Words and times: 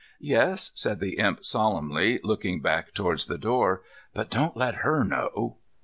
"Yes," 0.23 0.71
said 0.73 0.99
the 0.99 1.19
Imp 1.19 1.45
solemnly, 1.45 2.19
looking 2.23 2.59
back 2.59 2.91
towards 2.91 3.27
the 3.27 3.37
door, 3.37 3.83
"but 4.15 4.31
don't 4.31 4.57
let 4.57 4.77
her 4.81 5.03
know." 5.03 5.57